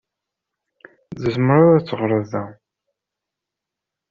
Tzemreḍ 1.11 1.69
ad 1.77 1.83
teɣṛeḍ 1.87 2.23
da. 2.31 2.45